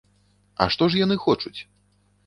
[0.65, 1.57] А што ж яны хочуць?